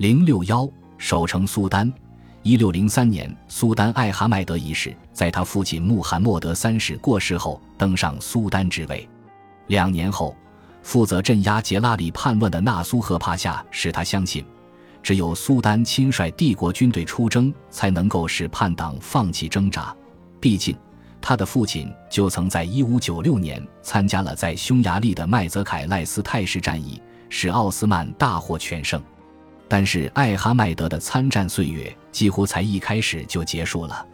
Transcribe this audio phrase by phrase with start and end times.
[0.00, 1.92] 零六幺守城苏丹。
[2.42, 9.06] 一六零三年，苏丹艾哈迈德一世在他父亲穆罕默德三世过世后登上苏丹之位。
[9.66, 10.34] 两年后，
[10.82, 14.42] 负责镇压杰拉里叛乱的纳苏赫帕夏使他相信，
[15.02, 19.94] 只有苏丹亲率帝国军队出征，才能够使叛党放弃挣扎。
[20.40, 20.74] 毕竟，
[21.20, 26.98] 他的父亲就曾在一五九六年参加了在匈牙利的麦泽凯赖斯泰士战役，
[27.28, 28.98] 使奥斯曼大获全胜。
[29.70, 34.04] 但是艾哈迈德的参战岁月几乎才一开始就结束了。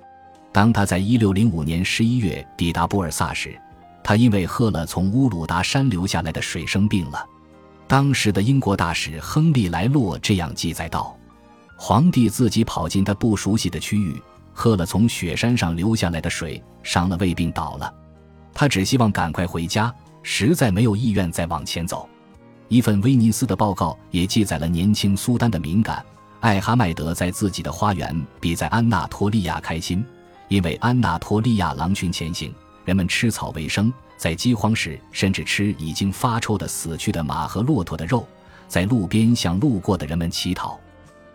[0.53, 3.59] 当他在一六零五年十一月抵达布尔萨时，
[4.05, 7.25] 他因为喝了从乌鲁达山流下来的水生病了。
[7.89, 11.17] 当时的英国大使亨利莱洛这样记载道
[11.75, 14.21] ：“皇帝自己跑进他不熟悉的区域，
[14.53, 17.91] 喝了从雪山上流下来的水，伤了胃病倒了。
[18.53, 19.91] 他只希望赶快回家，
[20.23, 22.07] 实在没有意愿再往前走。”
[22.69, 26.05] 一份威尼斯的报告也记载了年轻苏丹的敏感。
[26.41, 30.05] 艾哈迈德在自己的花园比在安纳托利亚开心，
[30.49, 32.53] 因为安纳托利亚狼群前行，
[32.85, 38.27] 人们吃草为生，在饥荒时甚至吃已经发臭的死去的马和骆驼的肉，
[38.69, 40.79] 在路边向路过的人们乞讨。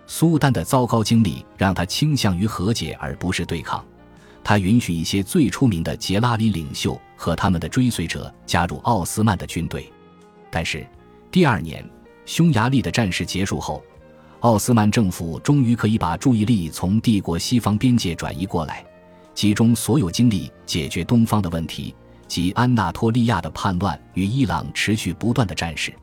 [0.08, 3.84] 苏丹的糟糕经历让他倾向于和解而不是对抗，
[4.44, 9.92] 他允许一些最出名的杰拉里领袖和他们的追随者加入奥斯曼的军队，
[10.50, 10.86] 但是。
[11.32, 11.90] 第二年，
[12.26, 13.82] 匈牙利的战事结束后，
[14.42, 18.86] 奥斯曼政府终于可以把注意力从帝国西方边界转移过来，
[19.34, 21.96] 集中所有精力解决东方的问题
[22.28, 25.94] 及安纳托利亚的叛乱与伊朗持续不断的战事。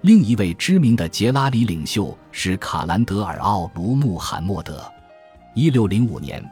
[0.00, 4.82] 另一位知名的杰拉里领袖是卡兰德尔奥卢穆罕默德。
[5.54, 6.42] 一六零五年，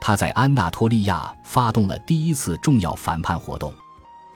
[0.00, 3.74] 他在安纳托利亚发动了第一次重要反叛活动。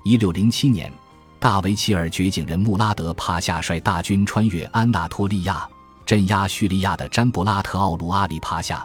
[0.03, 0.93] 一六零七年。
[1.41, 5.69] 大维齐尔掘井人穆拉德帕夏率大军穿越安纳托利亚，
[6.05, 8.85] 镇压叙利亚的詹布拉特奥卢阿里帕夏。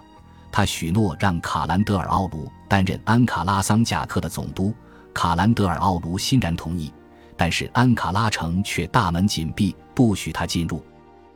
[0.51, 4.71] 他许诺让卡兰德尔奥卢担任安卡拉桑贾克的总督。
[5.15, 6.94] 卡兰德尔奥卢欣然同意，
[7.35, 10.83] 但是安卡拉城却大门紧闭，不许他进入。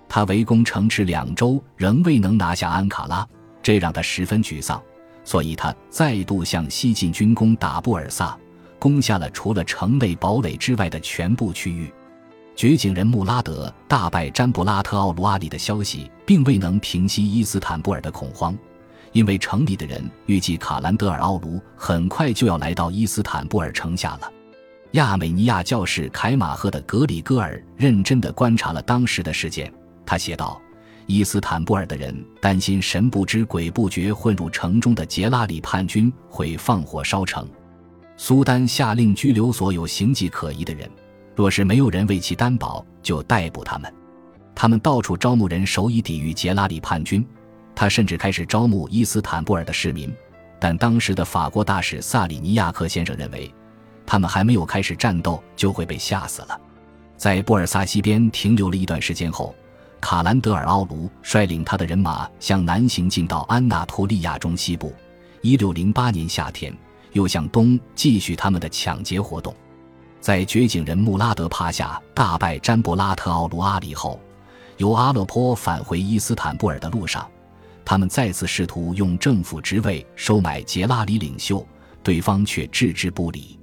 [0.08, 3.28] 他围攻城池两周，仍未能拿下安卡拉，
[3.64, 4.80] 这让他十分沮丧。
[5.24, 8.38] 所以他再度向西进军攻打布尔萨。
[8.80, 11.92] 攻下了除了城内堡垒之外的全部区域，
[12.56, 18.58] 掘井人穆拉德大败詹布拉特奥卢阿里的消息，并未能平息伊斯坦布尔的恐慌，
[19.12, 24.32] 因为城里的人预计卡兰德尔奥卢很快就要来到伊斯坦布尔城下了。
[24.92, 29.72] 亚美尼亚教士凯马赫的格里戈尔认真地观察了当时的事件，
[30.06, 30.60] 他写道
[31.08, 37.48] ：“伊斯坦布尔的人担心神不知鬼不觉混入城中的杰拉里叛军会放火烧城。”
[38.20, 40.90] 苏丹下令拘留所有形迹可疑的人，
[41.36, 43.94] 若是没有人为其担保，就逮捕他们。
[44.56, 47.26] 他们到处招募人手以抵御杰拉里叛军。
[47.76, 50.12] 他甚至开始招募伊斯坦布尔的市民，
[50.60, 53.54] 但当时的法国大使萨里尼亚克先生认为，
[54.04, 56.60] 他们还没有开始战斗就会被吓死了。
[57.18, 59.54] 在布尔萨西边停留了一段时间后，
[60.02, 64.92] 卡兰德尔奥卢率领他的人马向南行进到安纳托利亚中西部。
[65.44, 66.76] 一六零八年夏天。
[67.18, 69.52] 又向东继续他们的抢劫活动，
[70.22, 74.20] 在掘井人穆拉德帕夏大败詹布拉特奥卢阿里后，
[74.78, 77.28] 由阿勒颇返回伊斯坦布尔的路上，
[77.84, 81.66] 他们再次试图用政府职位收买杰拉里领袖，
[82.04, 83.60] 对方却置之不理。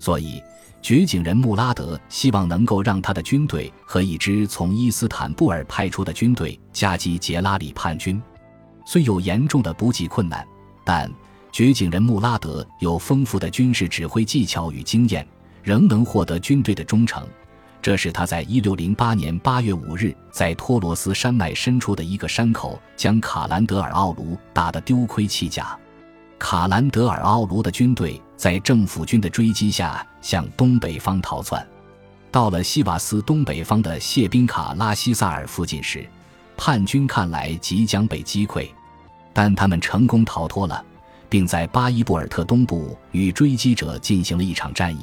[0.00, 0.42] 所以，
[0.82, 8.20] 掘井人穆拉德希望能够让他的军队和一支从伊斯坦布尔派出的军队夹击杰拉里叛军。
[8.84, 10.44] 虽有严重的补给困难，
[10.84, 11.08] 但。
[11.50, 15.26] 掘井人穆拉德有丰富的军事指挥技巧与经验，
[15.62, 17.26] 仍能获得军队的忠诚，
[17.82, 25.76] 这是他在1608年8月5日在托罗斯山脉深处的一个山口将卡兰德尔奥卢打得丢盔弃甲。
[26.38, 31.66] 卡兰德尔奥卢的军队在政府军的追击下向东北方逃窜，
[32.30, 36.08] 到了西瓦斯东北方的谢宾卡拉西萨尔附近时，
[36.56, 38.68] 叛军看来即将被击溃，
[39.32, 40.84] 但他们成功逃脱了。
[41.28, 45.00] 并在巴伊布尔特东部与追击者进行了一场战役。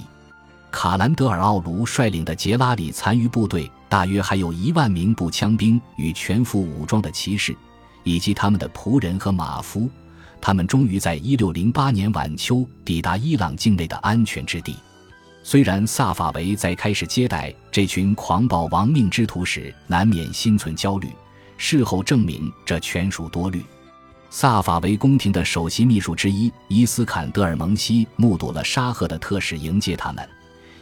[0.71, 7.55] 卡兰德尔奥卢率领的杰拉里残余部队大约还有一万名步枪兵与全副武装的骑士，
[8.03, 9.89] 以及他们的仆人和马夫。
[10.41, 14.75] 他们终于在1608年晚秋抵达伊朗境内的安全之地。
[15.43, 21.07] 虽然萨法维在开始接待这群狂暴亡命之徒时难免心存焦虑，
[21.55, 23.63] 事后证明这全属多虑。
[24.37, 30.27] 萨法维宫廷的首席秘书之一伊斯坎德尔蒙西目睹了沙赫的特使迎接他们，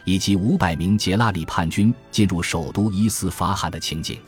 [0.04, 4.18] 以及五百名杰拉里叛军进入首都伊斯法罕的情景。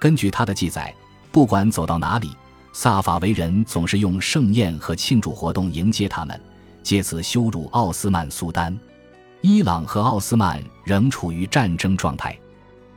[0.00, 0.92] 根据他的记载，
[1.30, 2.32] 不管走到哪里，
[2.72, 6.40] 萨法维人总是用盛宴和庆祝活动迎接他们，
[6.82, 8.76] 借此羞辱奥斯曼苏丹。
[9.42, 12.36] 伊朗和奥斯曼仍处于战争状态，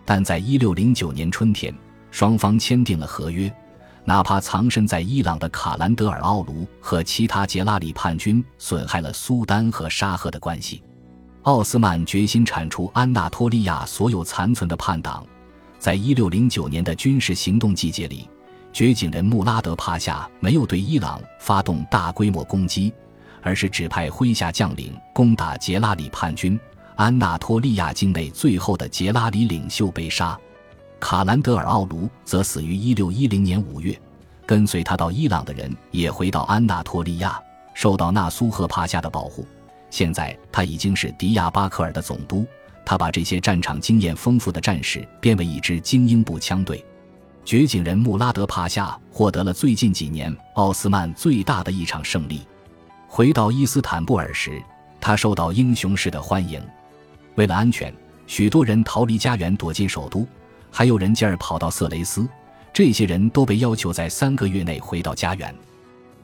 [0.04, 1.72] 但在一六零九年春天，
[2.10, 3.54] 双方签订了合约。
[4.10, 10.82] 哪怕藏身在伊朗的卡兰德尔奥卢和其他杰拉里叛军损害了苏丹和沙赫的关系，
[11.44, 15.24] 奥斯曼决心铲除安纳托利亚所有残存的叛党。
[15.78, 18.28] 在一六零九年的军事行动季节里，
[18.74, 22.92] 掘井人穆拉德帕夏没有对伊朗发动大规模攻击，
[23.44, 26.60] 而是指派麾下将领攻打杰拉里叛军。
[26.96, 30.36] 安纳托利亚境内最后的杰拉里领袖被杀。
[31.00, 34.00] 卡兰德尔奥卢则死于一六一零年五月，
[34.46, 37.42] 跟随他到伊朗的人也回到安纳托利亚，
[37.74, 39.46] 受到纳苏赫帕夏的保护。
[39.90, 42.46] 现在他已经是迪亚巴克尔的总督，
[42.86, 46.84] 他把这些战场经验丰富的战士编为一支精英步枪队。
[47.46, 52.42] 掘井人穆拉德帕夏获得了最近几年奥斯曼最大的一场胜利。
[53.08, 54.62] 回到伊斯坦布尔时，
[55.02, 56.62] 他受到英雄式的欢迎。
[57.36, 57.92] 为了安全，
[58.28, 60.28] 许多人逃离家园，躲进首都。
[60.72, 62.28] 还有人进而跑到色雷斯，
[62.74, 65.54] 这些人都被要求在三个月内回到家园。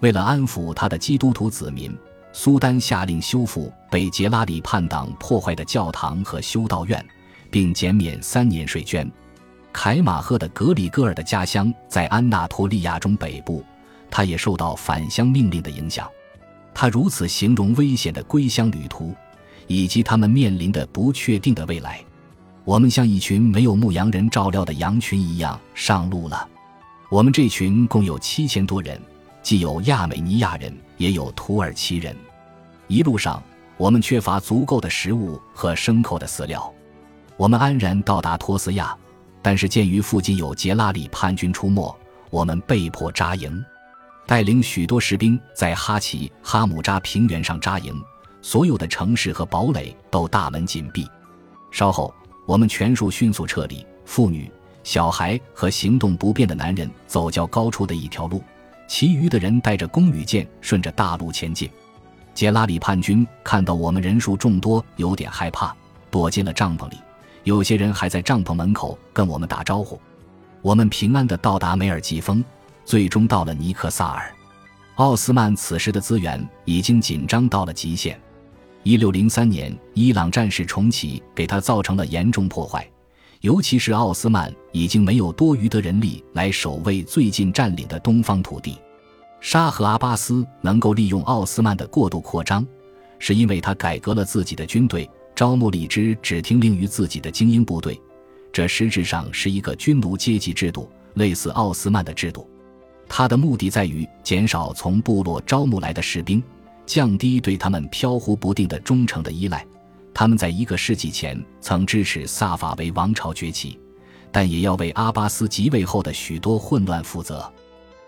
[0.01, 1.97] 为了安抚他的基督徒子民，
[2.33, 7.03] 苏丹下令修复被杰拉里叛党破坏的教堂和修道院，
[7.49, 9.09] 并减免三年税捐。
[9.71, 13.63] 凯马赫的格里戈尔的家乡在安纳托利亚中北部，
[14.09, 16.09] 他也受到返乡命令的影响。
[16.73, 19.13] 他如此形容危险的归乡旅途，
[19.67, 22.01] 以及他们面临的不确定的未来。
[22.65, 26.49] 我们像一群没有牧羊人照料的羊群一样上路了。
[27.09, 28.99] 我们这群共有七千多人，
[29.43, 32.17] 既有亚美尼亚人，也有土耳其人。
[32.87, 33.41] 一路上，
[33.77, 36.73] 我们缺乏足够的食物和牲口的饲料。
[37.37, 38.97] 我们安然到达托斯亚，
[39.43, 41.95] 但是鉴于附近有杰拉里叛军出没，
[42.31, 43.63] 我们被迫扎营，
[44.25, 47.95] 带领许多士兵在哈奇哈姆扎平原上扎营。
[48.41, 51.07] 所有的城市和堡垒都大门紧闭。
[51.69, 52.11] 稍后。
[52.45, 54.51] 我们全数迅速撤离，妇女、
[54.83, 58.43] 小孩和行动不便的男人走较高处的一条路，
[58.87, 61.69] 其余的人带着弓与箭顺着大路前进。
[62.33, 65.75] 杰拉里叛军看到我们人数众多，有点害怕，
[66.11, 66.97] 躲进了帐篷里。
[67.43, 69.99] 有些人还在帐篷门口跟我们打招呼。
[70.61, 72.43] 我们平安地到达梅尔季峰，
[72.83, 74.33] 最终到了尼克萨尔。
[74.95, 78.19] 奥斯曼此时的资源已经紧张到了极限。
[78.85, 82.87] 一六零三年，伊朗战事重启，给他造成了严重破坏。
[83.41, 88.77] 尤其是奥斯曼已经没有多余的人力来守卫最近占领的东方土地。
[89.41, 92.63] 沙赫阿巴斯能够利用奥斯曼的过度扩张，
[93.17, 97.99] 是因为他改革了自己的军队，招募了一支只听令于自己的精英部队。
[98.53, 102.47] 这实质上是一个军奴阶级制度，类似奥斯曼的制度。
[103.09, 106.43] 他的目的在于减少从部落招募来的士兵。
[106.85, 109.65] 降低对他们飘忽不定的忠诚的依赖。
[110.13, 113.77] 他们在一个世纪前曾支持萨法维王朝崛起，
[114.31, 117.51] 但也要为阿巴斯即位后的许多混乱负责。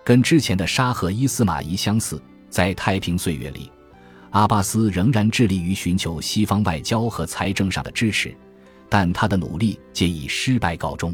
[0.05, 3.69] 跟之前的沙赫伊斯玛仪相似，在太平岁月里，
[4.29, 8.33] 阿巴斯仍然致力于寻求西方外交和财政上的支持，
[8.87, 11.13] 但他的努力皆以失败告终。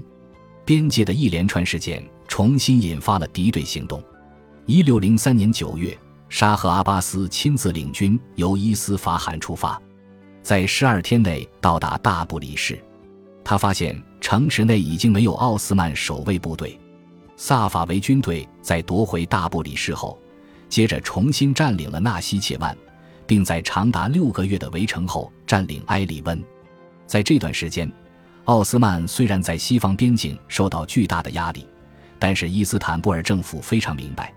[0.63, 4.01] 边界的一连串事件重新引发了敌对行动。
[4.67, 5.97] 一六零三年九月。
[6.33, 9.79] 沙赫阿巴斯亲自领军由伊斯法罕出发，
[10.41, 12.83] 在十二天内到达大布里士。
[13.43, 16.75] 他发现城池内已经没有奥斯曼守卫部队。
[17.35, 20.17] 萨法维军队在夺回大布里士后，
[20.67, 22.75] 接着重新占领了纳西切万，
[23.27, 26.43] 并在长达六个月的围城后占领埃里温。
[27.05, 27.87] 在这段时间，
[28.45, 31.67] 奥斯曼虽然在西方边境受到巨大的压力，
[32.17, 34.33] 但是伊斯坦布尔政府非常明白。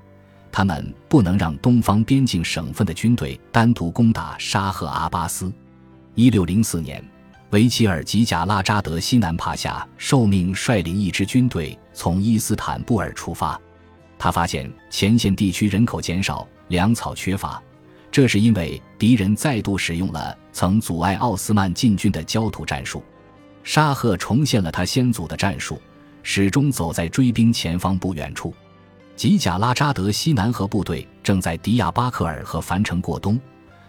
[0.56, 5.52] 他们不能让东方边境省份的军队单独攻打沙赫阿巴斯。
[6.14, 7.04] 一六零四年，
[7.50, 13.60] 维齐尔吉贾拉扎德西南帕夏受命率领一支军队从伊斯坦布尔出发。
[14.18, 17.62] 他发现前线地区人口减少，粮草缺乏，
[18.10, 23.04] 这是因为敌人再度使用了曾阻碍奥斯曼进军的焦土战术。
[23.62, 25.78] 沙赫重现了他先祖的战术，
[26.22, 28.54] 始终走在追兵前方不远处。
[29.16, 33.40] 吉贾拉扎德西南河部队正在迪亚巴克尔和樊城过冬，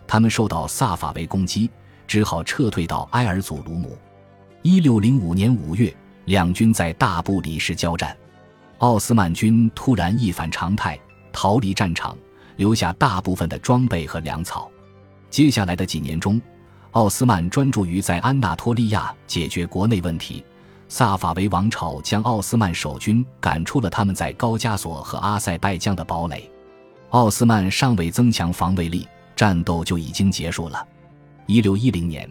[0.08, 1.70] 他们受到萨法维攻击，
[2.08, 3.98] 只好撤退到埃尔祖鲁姆。
[4.62, 5.94] 一六零五年五月，
[6.26, 8.16] 两军在大布里什交战，
[8.78, 10.98] 奥斯曼军突然一反常态，
[11.34, 12.18] 逃离战场，
[12.56, 14.72] 留下大部分的装备和粮草。
[15.30, 16.42] 接下来的几年中，
[16.92, 20.42] 奥斯曼专注于在安纳托利亚解决国内问题，
[20.90, 26.50] 萨法维王朝将奥斯曼守军赶出了他们在高加索和阿塞拜疆的堡垒。
[27.10, 30.86] 奥斯曼尚未增强防卫力，战斗就已经结束了。
[31.46, 32.30] 一六一零年，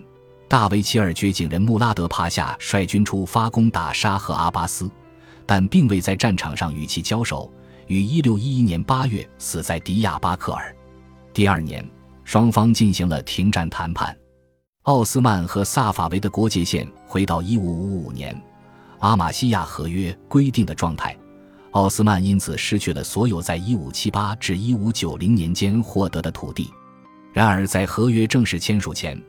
[0.48, 4.90] 大维齐尔掘井人穆拉德帕夏率军出发攻打沙赫阿巴斯，
[5.44, 7.50] 但并未在战场上与其交手，
[7.86, 10.74] 于一六一一年八月死在迪亚巴克尔。
[11.32, 11.86] 第二年，
[12.24, 14.16] 双方进行了停战谈判。
[14.82, 18.40] 奥斯曼和萨法维的国界线回到一五五五年
[19.00, 21.16] 阿玛西亚合约规定的状态，
[21.72, 26.70] 奥斯曼因此失去了所有在一五七八至一五九零年间获得的土地。
[27.32, 29.20] 然而，在合约正式签署前，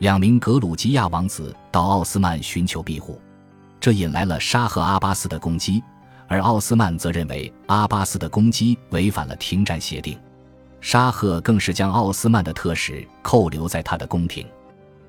[0.00, 3.18] 两名格鲁吉亚王子到奥斯曼寻求庇护，
[3.80, 5.82] 这引来了沙赫阿巴斯的攻击，
[6.28, 10.18] 而奥斯曼则认为阿巴斯的攻击违反了停战协定。
[10.82, 14.46] 沙赫更是将奥斯曼的特使扣留在他的宫廷。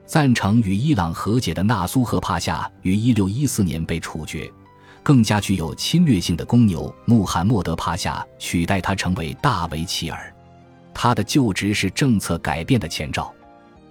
[0.05, 4.49] 赞成与伊朗和解的纳苏赫帕夏于1614年被处决，
[5.01, 10.33] 更加具有侵略性的公牛穆罕默德帕夏取代他成为大维齐尔。
[10.93, 13.33] 他的就职是政策改变的前兆。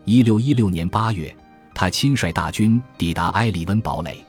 [0.06, 1.36] 1616年8月，
[1.74, 4.24] 他亲率大军抵达埃里温堡垒，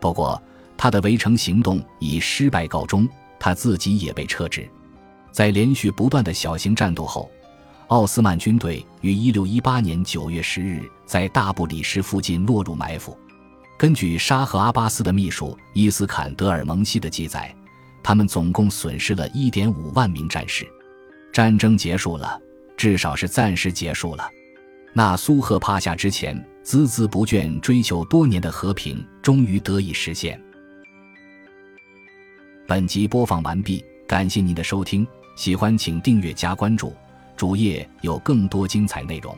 [0.00, 0.40] 不过
[0.76, 3.08] 他的围城行动以失败告终，
[3.38, 4.68] 他自己也被撤职。
[5.30, 7.30] 在连续不断的小型战斗后。
[7.90, 13.18] 奥斯曼军队于1618年9月10日在大布里什附近落入埋伏。
[13.76, 17.52] 根据沙赫阿巴斯的秘书伊斯坎德尔蒙西的记载，
[18.00, 20.64] 他们总共损失了一点五万名战士。
[21.32, 22.40] 战争结束了，
[22.76, 24.30] 至少是暂时结束了。
[24.92, 30.40] 纳苏赫帕夏之前孜孜不倦追求多年的和平终于得以实现。
[32.68, 35.04] 本集播放完毕，感谢您的收听，
[35.34, 36.94] 喜欢请订阅加关注。
[37.40, 39.34] 主页有更多精彩内容。